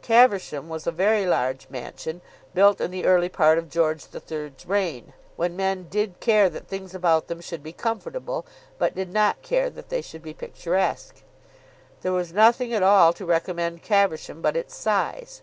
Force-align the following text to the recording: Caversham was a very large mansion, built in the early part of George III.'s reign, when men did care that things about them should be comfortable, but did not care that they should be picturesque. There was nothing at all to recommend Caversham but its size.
Caversham 0.00 0.70
was 0.70 0.86
a 0.86 0.90
very 0.90 1.26
large 1.26 1.68
mansion, 1.68 2.22
built 2.54 2.80
in 2.80 2.90
the 2.90 3.04
early 3.04 3.28
part 3.28 3.58
of 3.58 3.68
George 3.68 4.02
III.'s 4.14 4.64
reign, 4.64 5.12
when 5.36 5.54
men 5.54 5.86
did 5.90 6.18
care 6.18 6.48
that 6.48 6.66
things 6.66 6.94
about 6.94 7.26
them 7.26 7.42
should 7.42 7.62
be 7.62 7.74
comfortable, 7.74 8.46
but 8.78 8.94
did 8.94 9.12
not 9.12 9.42
care 9.42 9.68
that 9.68 9.90
they 9.90 10.00
should 10.00 10.22
be 10.22 10.32
picturesque. 10.32 11.16
There 12.00 12.12
was 12.14 12.32
nothing 12.32 12.72
at 12.72 12.82
all 12.82 13.12
to 13.12 13.26
recommend 13.26 13.82
Caversham 13.82 14.40
but 14.40 14.56
its 14.56 14.74
size. 14.74 15.42